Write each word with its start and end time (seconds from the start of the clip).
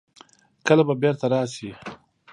کله 0.67 0.83
به 0.87 0.93
بېرته 1.01 1.25
راسي. 1.31 1.69